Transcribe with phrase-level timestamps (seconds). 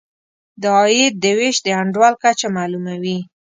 [0.61, 3.19] د عاید د وېش د انډول کچه معلوموي.